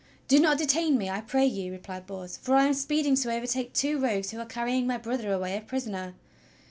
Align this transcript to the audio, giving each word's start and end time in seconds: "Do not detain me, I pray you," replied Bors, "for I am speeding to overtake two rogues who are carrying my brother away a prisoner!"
"Do 0.27 0.39
not 0.39 0.57
detain 0.57 0.97
me, 0.97 1.11
I 1.11 1.21
pray 1.21 1.45
you," 1.45 1.71
replied 1.71 2.07
Bors, 2.07 2.35
"for 2.35 2.55
I 2.55 2.65
am 2.65 2.73
speeding 2.73 3.13
to 3.17 3.31
overtake 3.31 3.71
two 3.71 3.99
rogues 3.99 4.31
who 4.31 4.39
are 4.39 4.47
carrying 4.47 4.87
my 4.87 4.97
brother 4.97 5.31
away 5.31 5.55
a 5.55 5.61
prisoner!" 5.61 6.15